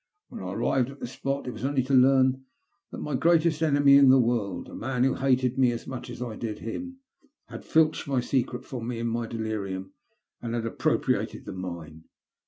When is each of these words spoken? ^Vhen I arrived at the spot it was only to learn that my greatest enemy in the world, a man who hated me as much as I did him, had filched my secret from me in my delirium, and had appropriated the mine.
^Vhen 0.31 0.43
I 0.43 0.53
arrived 0.55 0.89
at 0.89 0.99
the 0.99 1.05
spot 1.05 1.45
it 1.45 1.51
was 1.51 1.63
only 1.63 1.83
to 1.83 1.93
learn 1.93 2.43
that 2.91 2.97
my 3.03 3.13
greatest 3.13 3.61
enemy 3.61 3.97
in 3.97 4.09
the 4.09 4.17
world, 4.19 4.67
a 4.67 4.73
man 4.73 5.03
who 5.03 5.13
hated 5.13 5.59
me 5.59 5.71
as 5.71 5.85
much 5.85 6.09
as 6.09 6.23
I 6.23 6.35
did 6.35 6.57
him, 6.57 7.01
had 7.49 7.63
filched 7.63 8.07
my 8.07 8.19
secret 8.19 8.65
from 8.65 8.87
me 8.87 8.97
in 8.97 9.05
my 9.05 9.27
delirium, 9.27 9.93
and 10.41 10.55
had 10.55 10.65
appropriated 10.65 11.45
the 11.45 11.53
mine. 11.53 12.05